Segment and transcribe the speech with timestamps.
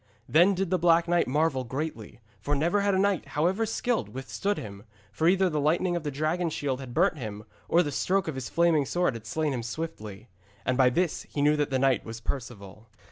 [0.27, 4.57] Then did the Black Knight marvel greatly, for never had a knight, however skilled, withstood
[4.57, 8.27] him, for either the lightning of the dragon shield had burnt him, or the stroke
[8.27, 10.27] of his flaming sword had slain him swiftly.
[10.65, 12.87] And by this he knew that this knight was Perceval.